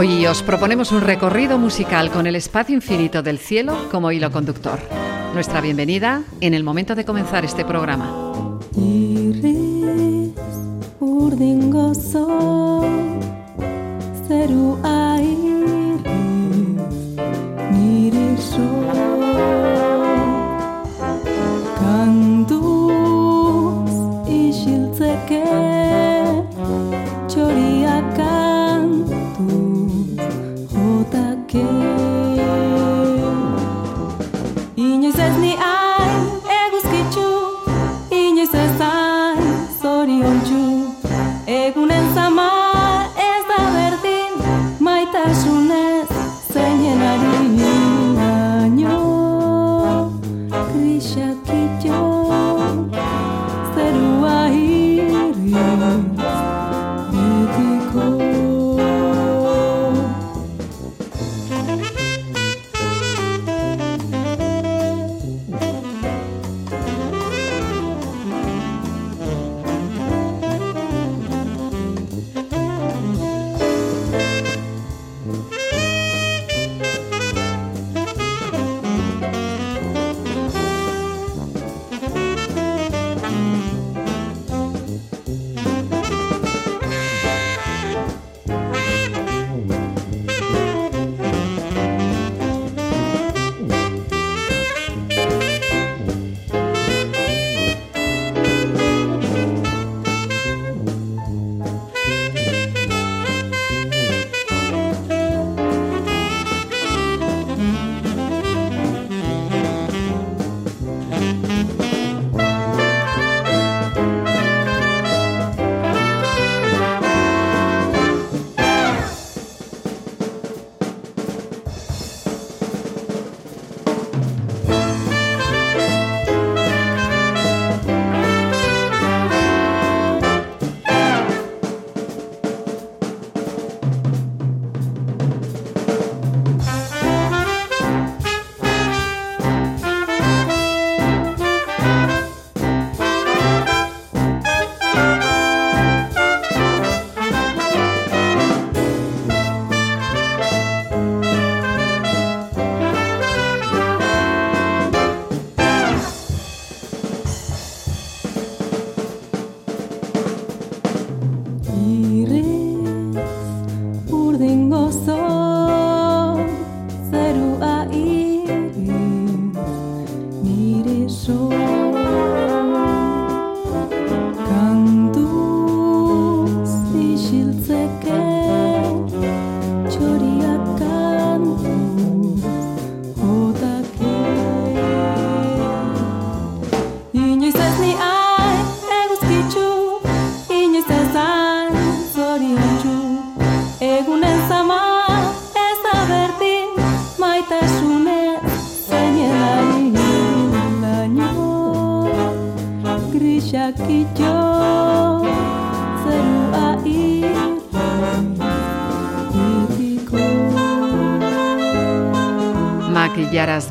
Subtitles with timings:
[0.00, 4.78] Hoy os proponemos un recorrido musical con el espacio infinito del cielo como hilo conductor.
[5.34, 8.28] Nuestra bienvenida en el momento de comenzar este programa.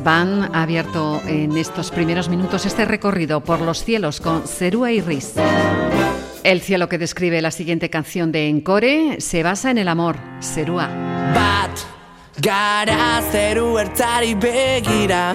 [0.02, 5.00] Van ha abierto en estos primeros minutos este recorrido por los cielos con Serúa y
[5.00, 5.34] Riz.
[6.42, 10.88] El cielo que describe la siguiente canción de Encore se basa en el amor, Serúa.
[11.34, 11.78] Bat,
[12.40, 15.34] gara zeru ertzari begira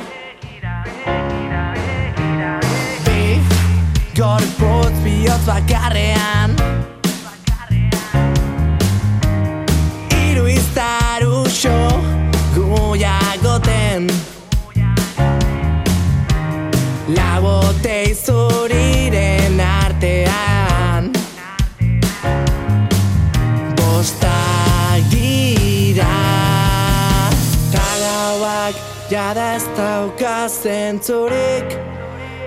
[31.01, 31.77] zurik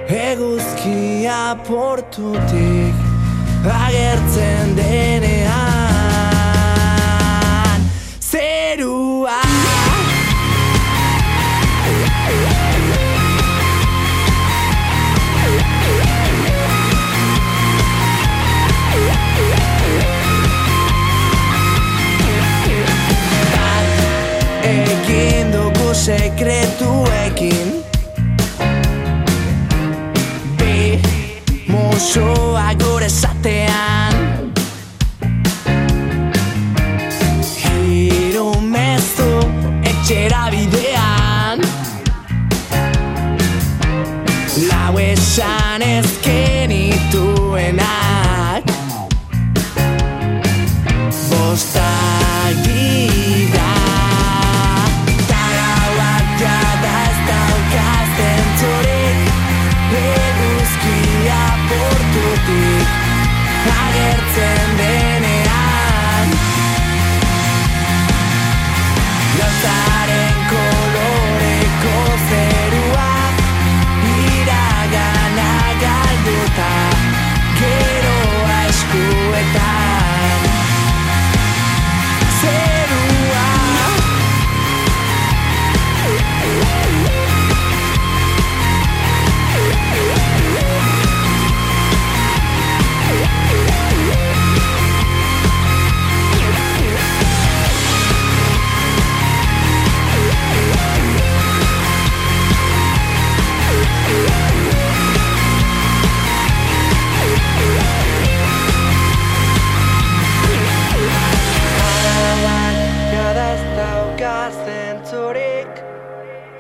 [0.09, 2.95] Eguzkia portutik
[3.65, 5.66] Agertzen denean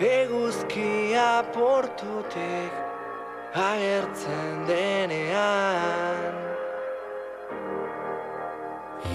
[0.00, 2.72] eguzkia portutik
[3.56, 6.34] agertzen denean.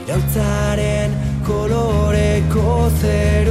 [0.01, 1.13] Irautzaren
[1.45, 3.50] koloreko zeru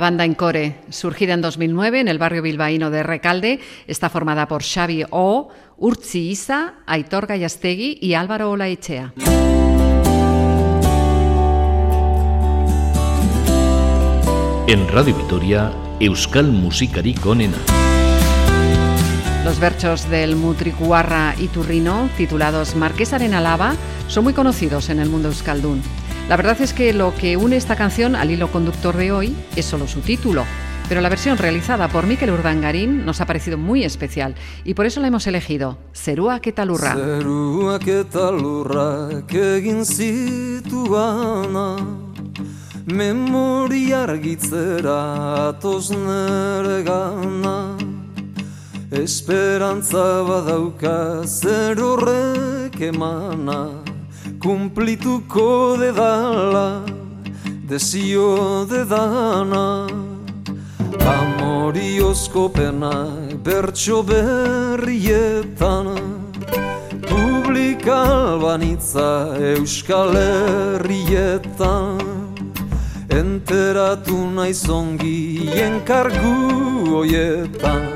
[0.00, 4.62] La banda Encore, surgida en 2009 en el barrio bilbaíno de Recalde, está formada por
[4.62, 9.12] Xavi O, Urtzi Isa, Aitor Gallastegui y Álvaro Olaechea.
[14.68, 15.70] En Radio Vitoria,
[16.00, 17.58] Euskal Musikarik onena.
[19.44, 23.74] Los versos del Mutricuarra y Turrino, titulados Marquesa de Nalava,
[24.06, 25.82] son muy conocidos en el mundo euskaldún.
[26.30, 29.64] La verdad es que lo que une esta canción al hilo conductor de hoy es
[29.64, 30.44] solo su título,
[30.88, 35.00] pero la versión realizada por Mikel Urdangarín nos ha parecido muy especial y por eso
[35.00, 36.94] la hemos elegido, Serúa Ketalurra.
[36.94, 41.78] Zeruak eta lurrak egin zituana
[42.86, 46.84] Memoria argitzera atoz nere
[48.92, 50.22] Esperantza
[54.40, 56.80] Kumplituko dedala
[57.68, 59.86] desio dedana
[61.04, 65.86] Amoriozko penak bertso berrietan.
[67.04, 72.00] Publikal banitza Euskal Herrietan
[73.12, 76.36] Enteratu naiz ongi enkargu
[76.96, 77.92] hoietan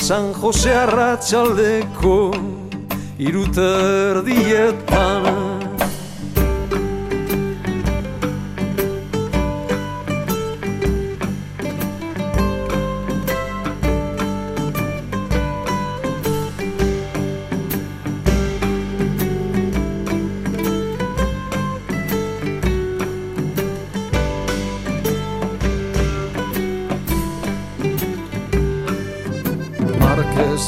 [0.00, 2.32] San Jose Arratxaldeko
[3.18, 4.64] iruterdietan
[5.24, 5.43] Marquez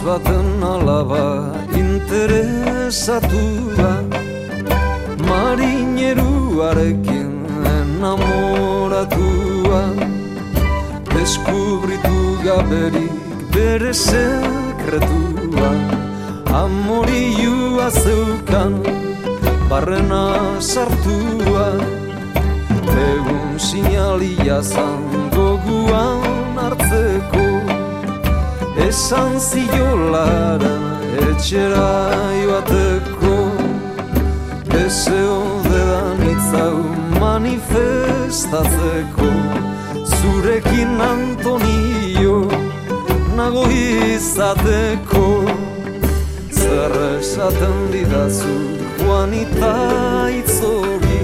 [0.06, 3.42] baten alaba interesatu
[3.78, 3.92] da
[5.28, 7.32] Marineruarekin
[7.78, 9.82] enamoratua.
[11.10, 13.18] Deskubritu gaberik
[13.50, 15.70] bere sekretua.
[16.62, 18.72] Amorioa zeukan
[19.70, 20.26] barrena
[20.70, 21.68] sartua.
[23.10, 26.25] Egun sinalia zango guan hartzeko
[28.86, 30.74] Esan ziolara
[31.26, 31.90] etxera
[32.38, 33.36] joateko
[34.70, 36.78] Deseo dedan itzau
[37.18, 39.30] manifestatzeko
[40.06, 42.46] Zurekin Antonio
[43.34, 45.26] nago izateko
[46.54, 48.54] Zer esaten didazu
[49.02, 49.74] Juanita
[50.38, 51.22] itzori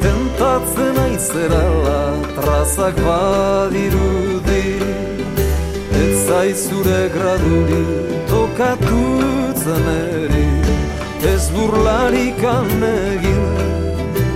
[0.00, 2.00] Tentatzen aizerala
[2.40, 4.39] trazak badirudi Ez
[6.30, 7.84] zaizure graduri
[8.30, 10.50] tokatutzen eri
[11.30, 12.42] Ez burlarik
[12.90, 13.42] egin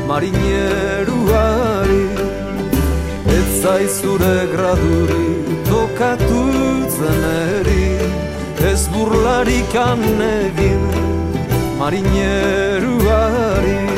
[0.08, 2.02] marineruari
[3.36, 5.28] Ez zaizure graduri
[5.70, 7.86] tokatutzen eri
[8.72, 10.84] Ez burlarik egin
[11.78, 13.93] marineruari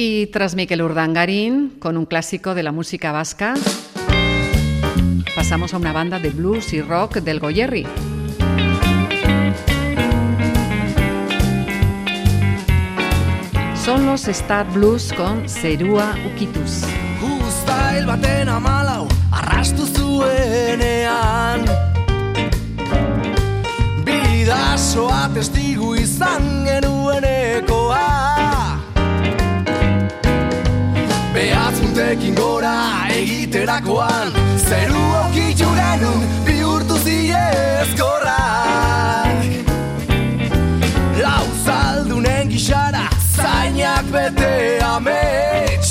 [0.00, 3.54] Y tras Miquel Urdangarín, con un clásico de la música vasca,
[5.34, 7.84] pasamos a una banda de blues y rock del Goyerri.
[13.74, 16.84] Son los Star Blues con Serua Ukitus.
[17.20, 21.64] Uztail baten amalau arrastu zuenean
[24.06, 28.38] Bidasoa testigu izan genuenekoa
[31.98, 34.30] Behatzuntekin gora egiterakoan.
[34.68, 38.14] Zeru okitu genuen bihurtu ziezkorrak
[41.18, 45.90] Lau zaldunen gixara zainak bete amets.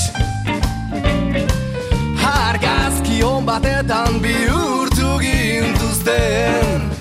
[2.24, 6.97] Argazki hon batetan bihurtu gintuzten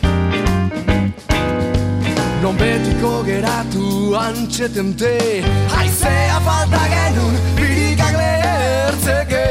[2.46, 5.42] Non betiko geratu antxetente
[5.74, 9.46] Haizea falta genuen birikak lehertzeke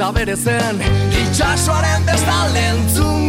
[0.00, 0.80] arrotza bere zen
[1.22, 3.20] Itxasoaren bestalde entzun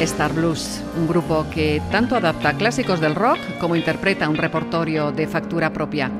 [0.00, 5.26] Star Blues, un grupo que tanto adapta clásicos del rock como interpreta un repertorio de
[5.26, 6.10] factura propia.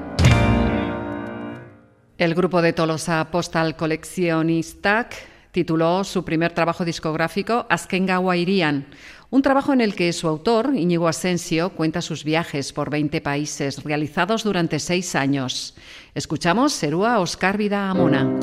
[2.16, 8.86] El grupo de Tolosa Postal Collectionistak tituló su primer trabajo discográfico Askengawa Irian,
[9.30, 13.82] un trabajo en el que su autor, Íñigo Asensio, cuenta sus viajes por 20 países
[13.84, 15.76] realizados durante seis años.
[16.12, 18.40] Escuchamos Serua Oscar Vida Amona.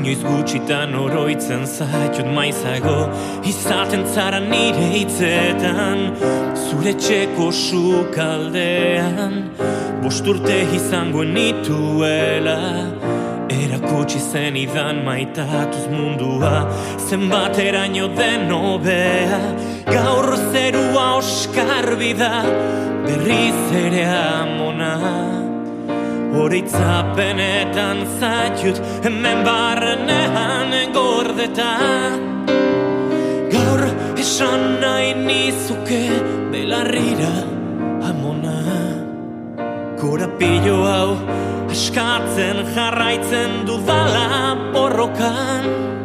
[0.00, 3.10] Inoiz gutxitan oroitzen zaitut maizago
[3.44, 5.98] Izaten zara nire hitzetan
[6.56, 9.34] Zure txeko sukaldean
[10.00, 12.56] Bosturte izangoen nituela
[13.52, 16.62] Erakutsi zen idan maitatuz mundua
[17.10, 19.42] Zenbateraino den hobea.
[19.90, 22.40] Gaur zerua oskarbi da
[23.04, 25.39] Berriz ere amona
[26.30, 31.72] Horitzapenetan zaitut Hemen barrenean gordeta
[33.54, 33.82] Gaur
[34.18, 36.02] esan nahi nizuke
[36.52, 37.34] Belarrira
[38.10, 38.58] amona.
[40.00, 41.10] Korapillo hau
[41.70, 45.99] askatzen jarraitzen dudala borrokan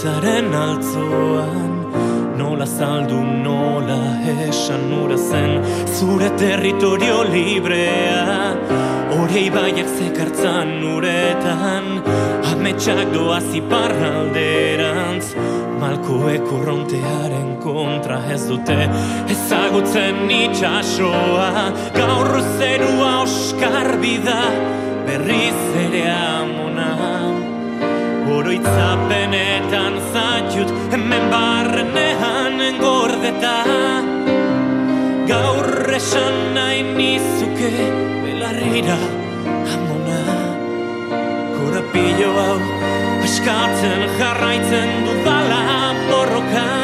[0.00, 1.76] hizkuntzaren altzoan
[2.36, 3.98] Nola saldu, nola
[4.48, 8.56] esan ura zen Zure territorio librea.
[9.12, 12.00] Hore ibaiak zekartzan uretan
[12.52, 15.34] Ametsak doaz iparralderantz
[15.80, 18.88] Malkoek urrontearen kontra ez dute
[19.28, 24.40] Ezagutzen itxasoa Gaur zerua oskarbi da
[25.04, 26.08] Berriz ere
[28.40, 33.52] Oroitzapenetan zaitut Hemen barrenean gordeta
[35.28, 37.70] Gaur esan nahi nizuke
[38.24, 38.98] Belarrira
[39.76, 40.18] amona.
[41.58, 42.58] Korapillo hau
[43.28, 45.64] Eskatzen jarraitzen dudala
[46.08, 46.79] borrokan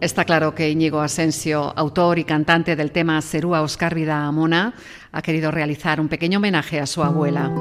[0.00, 4.74] Está claro que Íñigo Asensio, autor y cantante del tema Serúa Oscar Vida Amona,
[5.12, 7.52] ha querido realizar un pequeño homenaje a su abuela.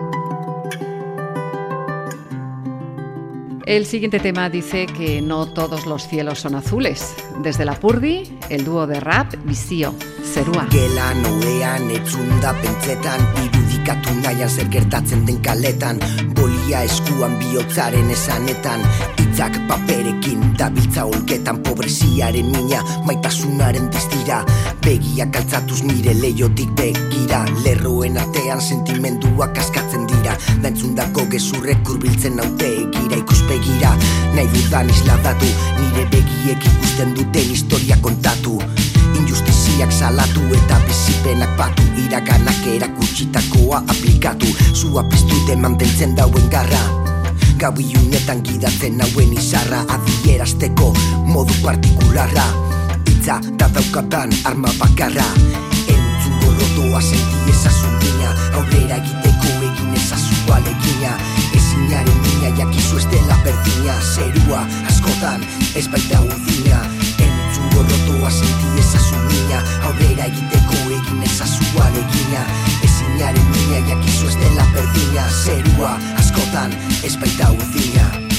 [3.65, 7.13] El siguiente tema dice que no todos los cielos son azules.
[7.43, 9.93] Desde la Purdi, el dúo de rap Visio,
[10.23, 10.67] Serúa.
[10.71, 15.99] Gela noean etzunda pentsetan Irudikatu nahian zer gertatzen den kaletan.
[16.33, 18.81] Bolia eskuan bihotzaren esanetan.
[19.21, 24.41] Itzak paperekin dabiltza olketan Pobreziaren mina maitasunaren diztira
[24.81, 27.45] Begiak altzatuz nire leiotik begira.
[27.63, 30.37] Lerroen artean sentimenduak askatzen dira.
[30.63, 33.91] Dantzundako gezurrek kurbiltzen naute egira Ikuspegira
[34.31, 38.61] nahi dudan isladatu Nire begiek ikusten duten historia kontatu.
[39.19, 41.83] Injustiziak salatu eta bizipenak batu.
[41.99, 44.47] Iraganak erakutsitakoa aplikatu.
[44.73, 46.79] Zua piztute mantentzen dauen garra.
[47.59, 50.93] Gau iunetan gidatzen hauen izarra Adierazteko
[51.27, 52.47] modu partikularra.
[53.03, 55.27] Itza da daukatan arma bakarra.
[55.91, 61.17] Entzun gorrotoa senti ezazun mina Aurrera egiteko egin ezazu alegina
[61.53, 66.81] Ezinaren mina jakizu ez dela berdina Zerua askotan ez baita udina
[67.25, 72.43] Entzun gorrotoa senti ezazun mina Aurrera egiteko egin ezazu alegina
[72.87, 78.30] Ezinaren mina jakizu ez dela berdina Zerua askotan ez baita udina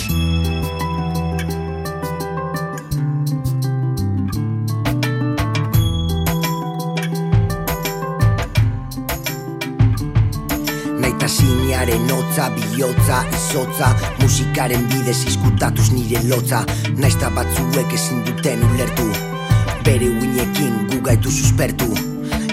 [11.83, 13.88] Naitasinaren hotza, bihotza, izotza.
[14.21, 16.64] Musikaren bidez izkutatuz nire lotza.
[16.97, 19.09] Naizta batzuek ezin duten ulertu.
[19.85, 21.88] Bere uinekin gugaitu suspertu.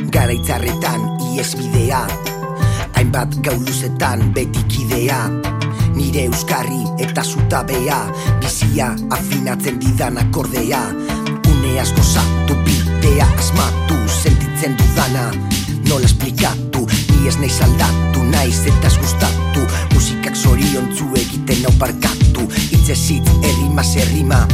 [0.10, 2.08] Garaitzarretan ies bidea.
[2.96, 5.30] Hainbat gauluzetan betik idea
[5.94, 8.00] Nire euskarri eta zutabea.
[8.42, 10.82] Bizia afinatzen didan akordea.
[11.52, 15.30] Une asko zatu bidea asmatu Sentitzen dudana.
[15.86, 16.69] Nola esplikatu
[17.20, 19.66] Ni ez naiz aldatu naiz eta gustatu.
[19.92, 22.46] Musikak zoriontzu egiten hau barkatu.
[22.72, 24.46] Itzez hitz errima zerrima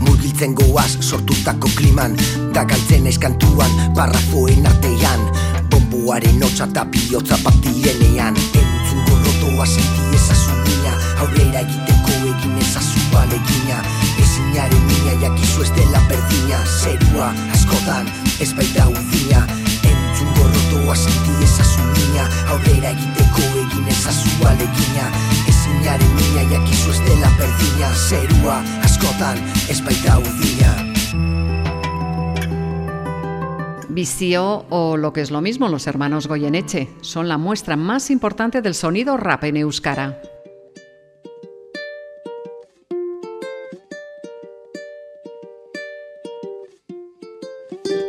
[0.00, 2.16] Murgiltzen goaz sortutako kliman.
[2.54, 5.22] Da galtzen naiz kantuan parrafoen artean.
[5.70, 13.06] Bomboaren hotza eta bihotza bat direnean Entzun gorrotoa senti ezazu mina Aurrera egiteko egin ezazu
[13.22, 13.78] alegina
[14.18, 16.64] Ezinaren mina jakizu ez dela berdina.
[16.82, 19.46] Zerua askotan ez baita udina
[33.88, 38.62] Vicio o lo que es lo mismo, los hermanos Goyeneche son la muestra más importante
[38.62, 40.20] del sonido rap en Euskara.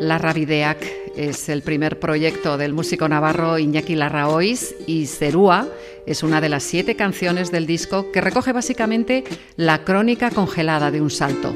[0.01, 0.83] La Rabideac
[1.15, 5.67] es el primer proyecto del músico navarro Iñaki Larraois y Cerúa
[6.07, 9.23] es una de las siete canciones del disco que recoge básicamente
[9.57, 11.55] la crónica congelada de un salto.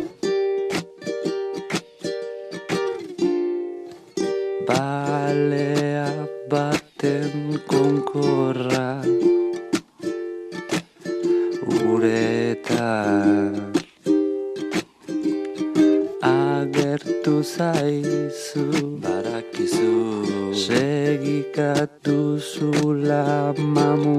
[4.68, 9.02] Balea baten konkorra
[11.90, 13.74] Uretan
[16.22, 18.15] Agertu zaizu
[21.56, 24.16] katusulamamu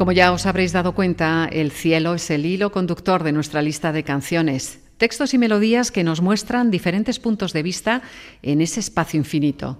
[0.00, 3.92] Como ya os habréis dado cuenta, el cielo es el hilo conductor de nuestra lista
[3.92, 8.00] de canciones, textos y melodías que nos muestran diferentes puntos de vista
[8.40, 9.76] en ese espacio infinito.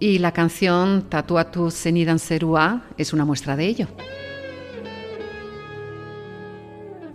[0.00, 2.16] Y la canción Tatuatu Zenidan
[2.96, 3.88] es una muestra de ello.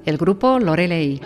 [0.06, 1.20] El grupo Lorelei.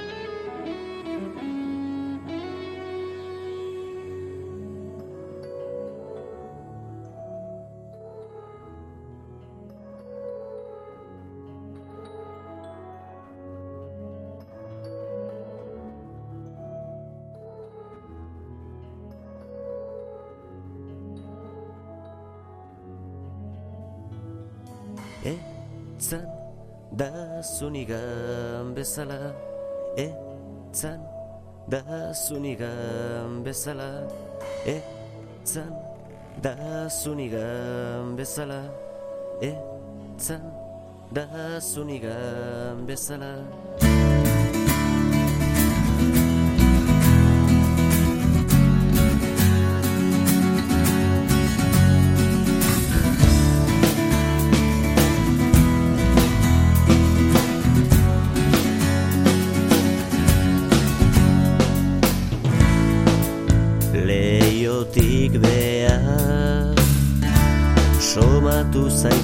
[27.42, 29.34] Zunigan bezala
[29.98, 31.02] Etzan
[31.68, 34.08] da zunigan bezala
[34.66, 35.74] Etzan
[36.42, 38.62] da zunigan bezala
[39.42, 40.44] Etzan
[41.12, 43.91] da zunigan bezala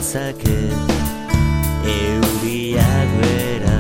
[0.08, 0.60] Zaitzake
[1.94, 3.80] Euriak bera.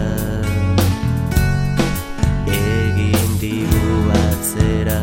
[2.57, 4.99] Egin digu atzera.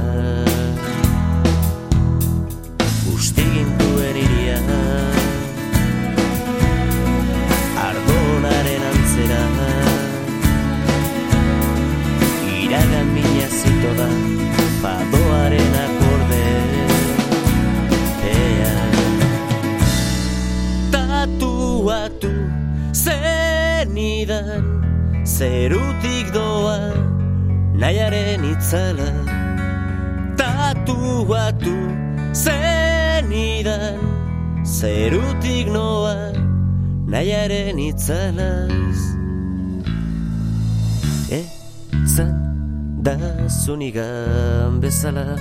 [3.14, 4.60] Ustigintuen iria
[7.88, 9.42] Ardonaren antzera.
[12.60, 14.08] Iragan mina zito da
[25.35, 26.94] Zerutik doa
[27.75, 29.11] Nahiaren itzala.
[30.38, 31.75] Tatuatu
[32.31, 33.99] zenidan
[34.62, 36.31] Zerutik noa
[37.11, 39.01] Nahiaren itzalaz.
[41.40, 42.35] Etzan
[43.03, 43.18] da
[43.51, 45.35] zunigan bezala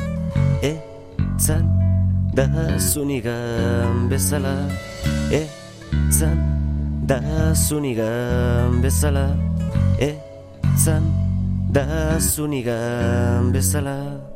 [0.74, 1.70] Etzan
[2.34, 2.50] da
[2.82, 4.58] zunigan bezala
[5.30, 6.38] Etzan
[7.06, 7.22] da
[7.54, 9.53] zunigan bezala
[10.00, 11.04] Etzan
[11.70, 14.33] da zunigan bezala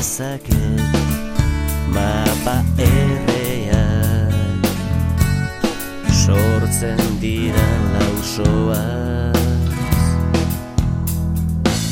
[0.00, 0.80] Dezaket
[1.92, 4.64] Mapa erreak.
[6.08, 9.36] Sortzen dira lausoaz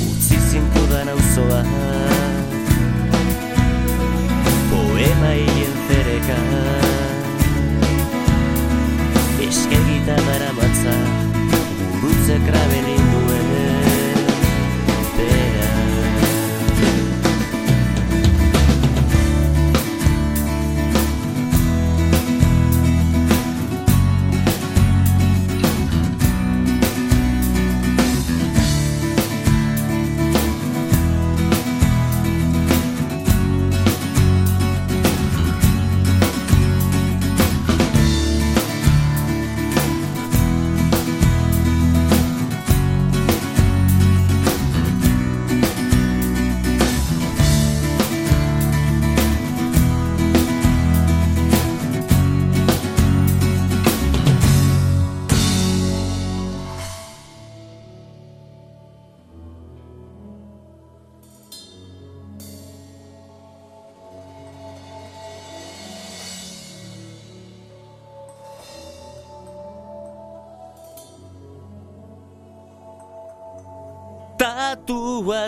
[0.08, 1.60] Utzi zintudan auzoa
[4.70, 6.38] Poema hien zereka
[9.48, 10.96] Eskegita dara matza
[12.00, 12.97] Gurutze krabelin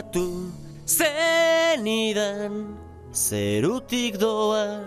[0.01, 0.49] Tatuatu
[0.89, 2.73] zenidan
[3.13, 4.81] Zerutik doa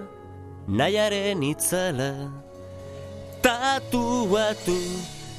[0.66, 2.34] nahiaren itzala.
[3.46, 4.74] Tatuatu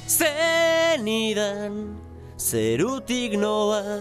[0.07, 1.99] zenidan
[2.39, 3.99] Zerutik noa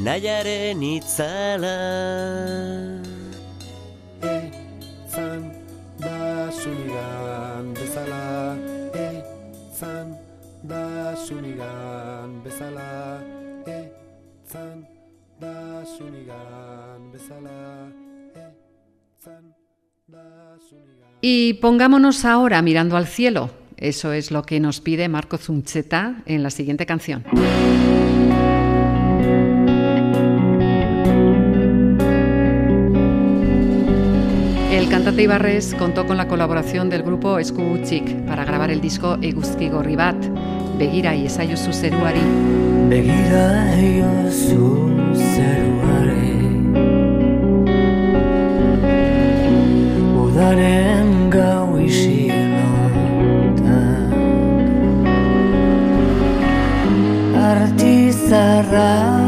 [0.00, 1.76] nahiaren itzala.
[4.24, 5.42] Etzan
[6.00, 8.56] da zunigan bezala
[8.96, 10.16] Etzan
[10.64, 13.35] da zunigan bezala
[21.20, 23.50] Y pongámonos ahora mirando al cielo.
[23.76, 27.24] Eso es lo que nos pide Marco Zuncheta en la siguiente canción.
[34.70, 37.78] El cantante Ibarres contó con la colaboración del grupo Esku
[38.26, 40.16] para grabar el disco Eguzki Gorri Bat,
[40.78, 42.20] Begira y Esaiozu Zeruari.
[42.88, 43.74] Begira
[50.46, 52.94] Udaren gau isilotan
[57.34, 59.25] Artizarra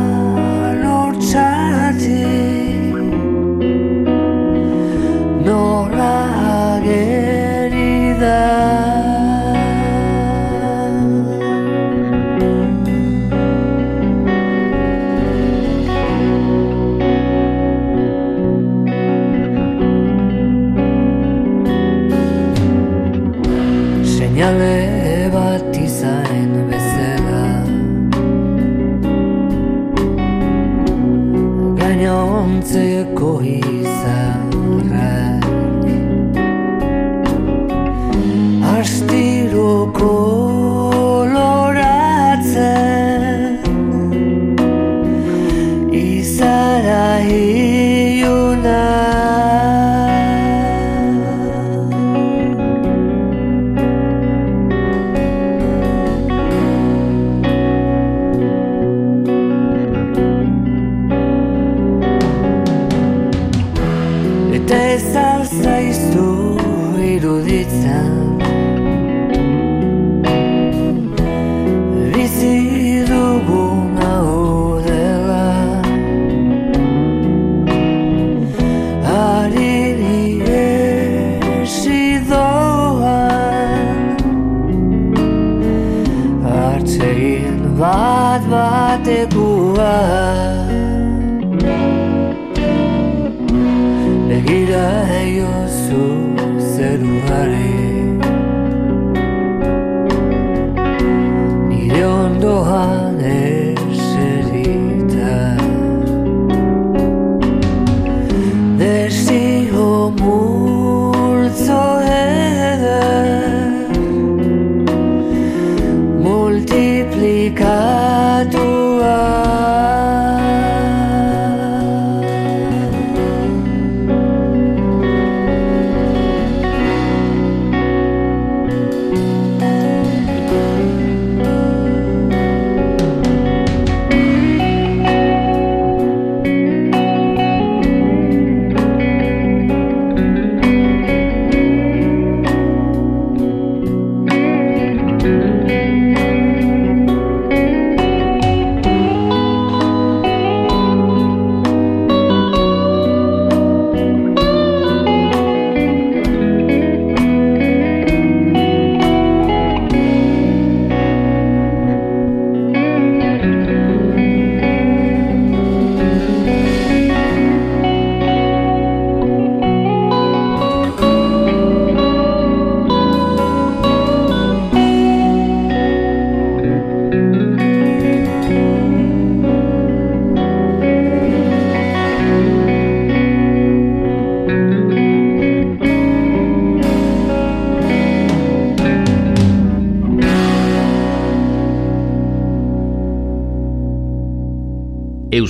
[31.99, 35.38] Gainontzeko izarrak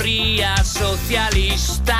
[0.00, 1.98] Gorria sozialista.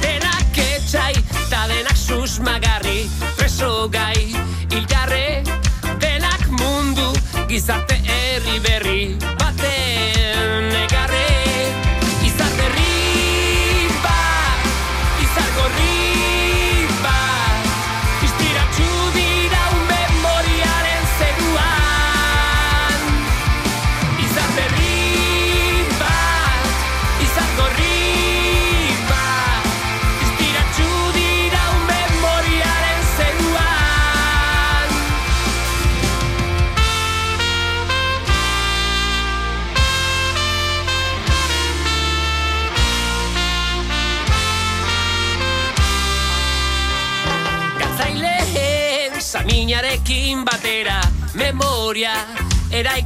[0.00, 3.02] Denak etxai eta denak susmagarri
[3.36, 4.32] preso gai
[4.72, 5.42] hilgarre
[6.00, 7.12] denak mundu
[7.50, 8.87] gizarte herri berri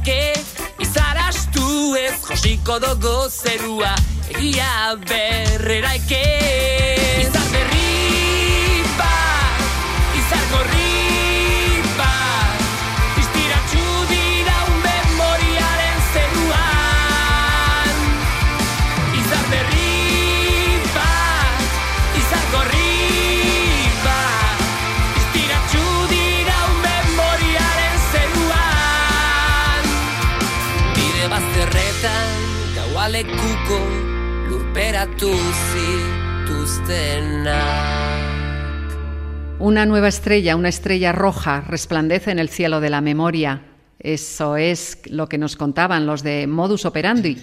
[0.03, 0.33] eraike
[0.79, 3.95] izarastu ez josiko dogo zerua
[4.29, 6.92] egia berreraike
[39.59, 43.63] Una nueva estrella, una estrella roja, resplandece en el cielo de la memoria.
[43.99, 47.37] Eso es lo que nos contaban los de Modus Operandi.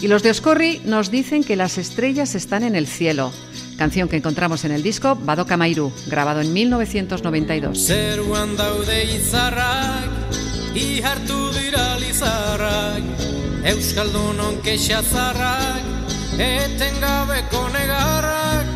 [0.00, 3.32] Y los de Oscorri nos dicen que las estrellas están en el cielo.
[3.78, 7.78] Canción que encontramos en el disco Badoka Mairu, grabado en 1992.
[16.38, 18.66] Etengabeko negarrak,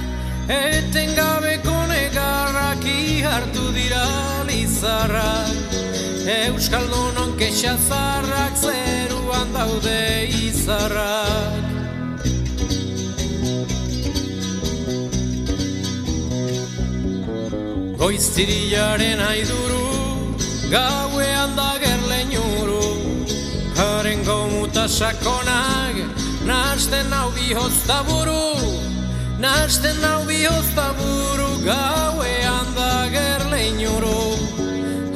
[0.48, 4.06] etengabeko negarrak, ihartu dira
[4.48, 5.52] lizarrak,
[6.30, 11.68] Euskaldunon kexazarrak, zeruan daude izarrak.
[18.00, 19.84] Goiztiriaren aiduru,
[20.72, 22.84] gauean da gerleinuru,
[23.76, 26.19] haren gomuta sakonak,
[26.50, 28.58] nasten hau bihozta buru,
[29.38, 34.22] nasten hau bihozta buru, gauean da gerleinuru,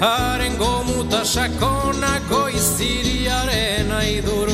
[0.05, 4.53] haren gomuta sakonak, goiztiriaren aiduru.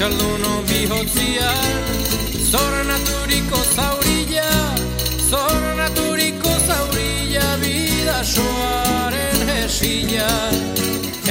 [0.00, 1.48] Euskalduno bihotzia
[2.48, 4.48] Zor naturiko zaurilla
[5.28, 10.30] Zor naturiko zaurilla Bidasoaren jesila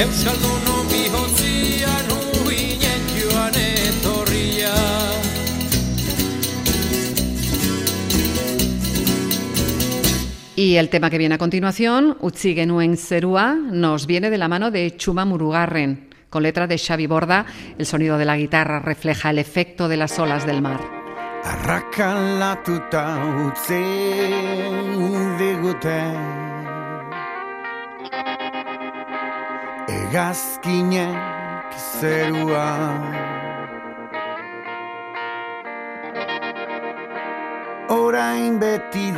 [0.04, 1.96] Euskalduno bihotzia
[2.44, 4.76] Uginen joan etorria
[10.56, 13.00] Y el tema que viene a continuación, Utzi genuen
[13.72, 16.09] nos viene de la mano de Chuma Murugarren.
[16.30, 17.46] Con letra de Xavi Borda,
[17.78, 20.80] el sonido de la guitarra refleja el efecto de las olas del mar.
[37.90, 39.12] Orain beti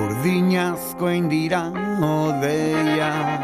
[0.00, 1.60] Burdinazko indira
[2.00, 3.42] odeiak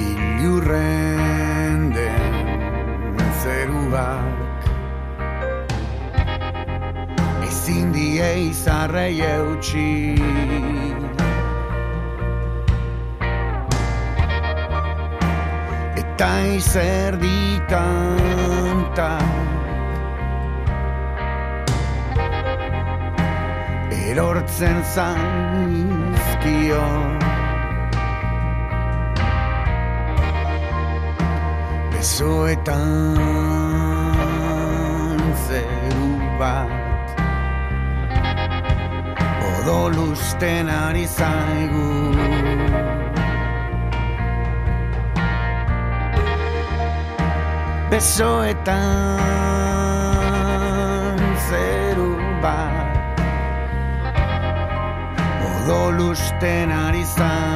[0.00, 4.62] Ilurren den zeruak
[7.48, 10.16] Ezin die izarrei eutxi.
[16.00, 18.24] Eta izer ditantak
[24.14, 25.98] Erortzen zaizkion
[31.90, 33.18] Besoetan
[35.46, 36.70] zeru bat.
[39.50, 41.90] Odolusten ari zaigu.
[47.90, 49.73] Besoetan
[55.64, 57.53] Odolusten ari zaigu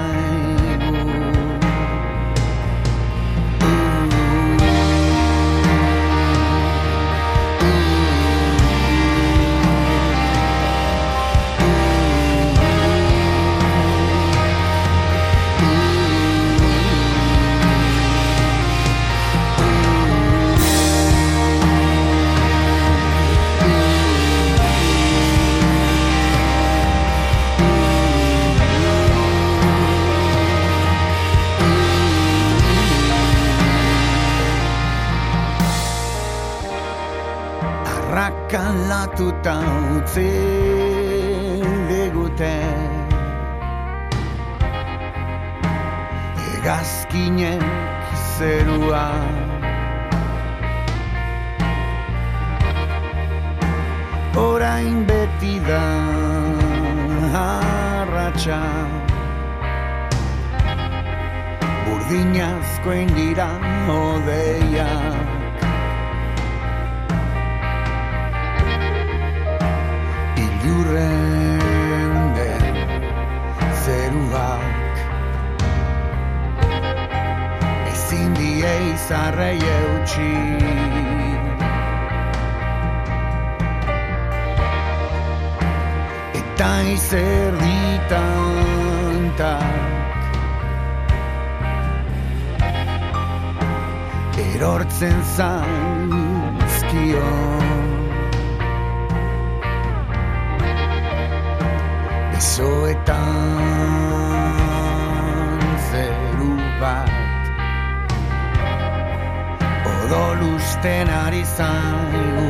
[110.79, 112.47] odolusten ari zaigu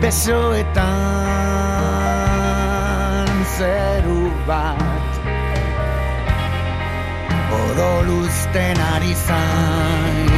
[0.00, 0.86] Besoetan
[3.58, 5.12] zeru bat
[7.62, 10.35] Odoluzten ari zaigu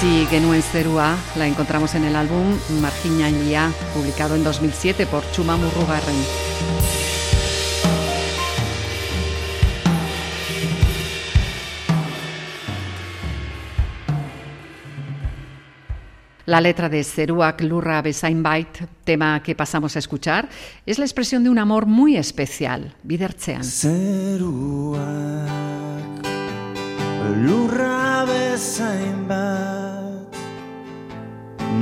[0.00, 6.16] Utzi genuen zerua la encontramos en el álbum Marginalia, publicado en 2007 por Chuma Murrugarren.
[16.46, 20.48] La letra de Zeruak Lurra Besain Bait, tema que pasamos a escuchar,
[20.86, 23.62] es la expresión de un amor muy especial, bidertzean.
[27.36, 28.09] Lurra
[28.60, 30.32] bezain bat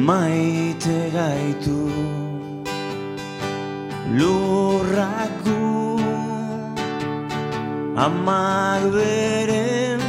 [0.06, 1.80] maite gaitu.
[4.18, 5.64] Lurrak gu
[8.04, 10.00] amak beren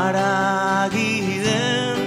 [0.00, 1.98] aragiden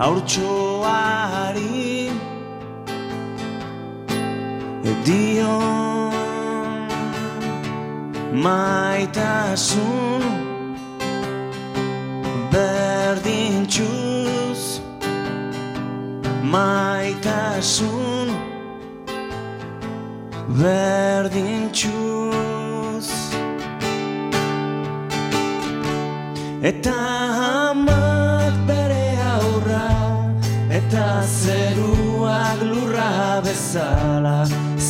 [0.00, 1.80] haurtxoari
[5.06, 6.14] dion
[8.44, 10.41] maitasun
[12.52, 13.82] berdintxuz
[16.52, 18.28] maitasun
[20.60, 21.88] berdintxuz
[26.70, 26.98] eta
[27.70, 29.88] amak bere aurra
[30.80, 31.06] eta
[31.40, 33.10] zeruak lurra
[33.48, 34.38] bezala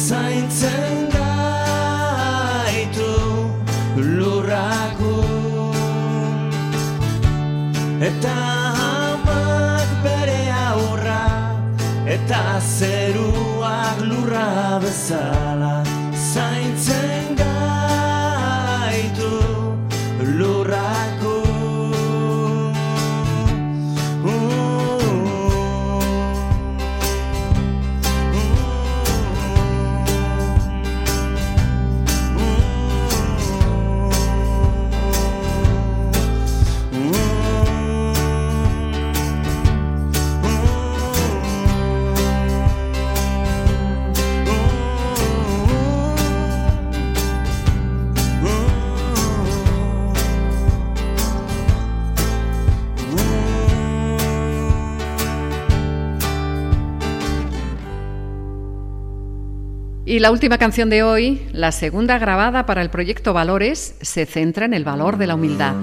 [0.02, 1.11] zaintzen
[8.02, 8.34] eta
[9.14, 11.22] amak bere aurra
[12.14, 14.48] eta zeruak lurra
[14.82, 15.51] bezala
[60.12, 64.66] Y la última canción de hoy, la segunda grabada para el proyecto Valores, se centra
[64.66, 65.74] en el valor de la humildad.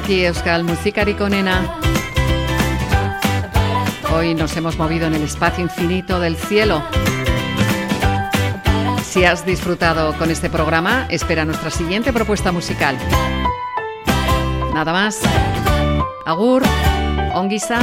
[0.00, 1.18] daki euskal musikarik.
[4.14, 6.82] Hoy nos hemos movido en el espacio infinito del cielo.
[9.04, 12.96] Si has disfrutado con este programa, espera nuestra siguiente propuesta musical.
[14.72, 15.20] Nada más.
[16.24, 16.62] Agur,
[17.34, 17.80] Onguisa.